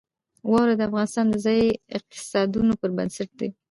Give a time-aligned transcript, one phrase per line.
[0.49, 1.67] واوره د افغانستان د ځایي
[1.97, 3.49] اقتصادونو یو بنسټ دی.